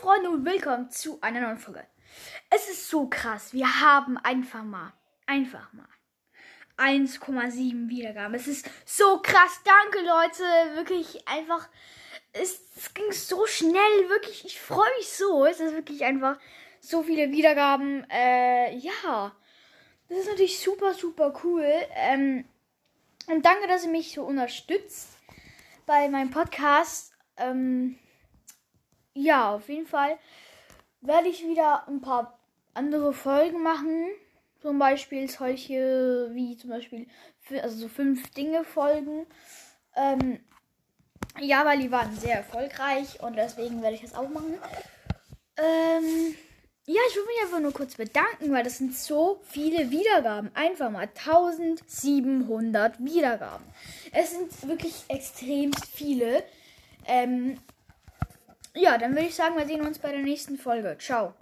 [0.00, 1.84] Freunde und willkommen zu einer neuen Folge.
[2.50, 3.52] Es ist so krass.
[3.52, 4.92] Wir haben einfach mal,
[5.26, 5.88] einfach mal
[6.76, 8.36] 1,7 Wiedergaben.
[8.36, 9.60] Es ist so krass.
[9.64, 10.76] Danke, Leute.
[10.76, 11.68] Wirklich einfach.
[12.32, 14.08] Es, es ging so schnell.
[14.08, 15.44] Wirklich, ich freue mich so.
[15.44, 16.38] Es ist wirklich einfach
[16.78, 18.08] so viele Wiedergaben.
[18.08, 19.34] Äh, ja.
[20.08, 21.68] Das ist natürlich super, super cool.
[21.96, 22.44] Ähm,
[23.26, 25.18] und danke, dass ihr mich so unterstützt
[25.86, 27.14] bei meinem Podcast.
[27.36, 27.98] Ähm,
[29.18, 30.18] ja, auf jeden Fall
[31.00, 32.38] werde ich wieder ein paar
[32.74, 34.08] andere Folgen machen.
[34.60, 37.06] Zum Beispiel solche wie zum Beispiel
[37.62, 39.26] also so fünf Dinge Folgen.
[39.96, 40.40] Ähm,
[41.40, 44.58] ja, weil die waren sehr erfolgreich und deswegen werde ich das auch machen.
[45.56, 46.34] Ähm,
[46.86, 50.50] ja, ich will mich einfach nur kurz bedanken, weil das sind so viele Wiedergaben.
[50.54, 53.66] Einfach mal 1700 Wiedergaben.
[54.12, 56.44] Es sind wirklich extrem viele.
[57.06, 57.58] Ähm,
[58.74, 60.96] ja, dann würde ich sagen, wir sehen uns bei der nächsten Folge.
[60.98, 61.34] Ciao.